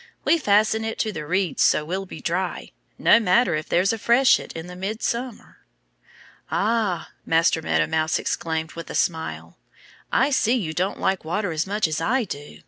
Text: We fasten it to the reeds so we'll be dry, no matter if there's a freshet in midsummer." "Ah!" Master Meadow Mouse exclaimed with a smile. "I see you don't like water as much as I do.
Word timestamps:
We 0.25 0.39
fasten 0.39 0.83
it 0.83 0.97
to 0.97 1.11
the 1.11 1.27
reeds 1.27 1.61
so 1.61 1.85
we'll 1.85 2.07
be 2.07 2.21
dry, 2.21 2.71
no 2.97 3.19
matter 3.19 3.53
if 3.53 3.69
there's 3.69 3.93
a 3.93 3.99
freshet 3.99 4.51
in 4.53 4.65
midsummer." 4.79 5.59
"Ah!" 6.49 7.11
Master 7.23 7.61
Meadow 7.61 7.85
Mouse 7.85 8.17
exclaimed 8.17 8.71
with 8.71 8.89
a 8.89 8.95
smile. 8.95 9.59
"I 10.11 10.31
see 10.31 10.55
you 10.55 10.73
don't 10.73 10.99
like 10.99 11.23
water 11.23 11.51
as 11.51 11.67
much 11.67 11.87
as 11.87 12.01
I 12.01 12.23
do. 12.23 12.57